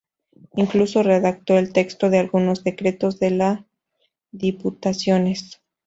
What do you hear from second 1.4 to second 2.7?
el texto de algunos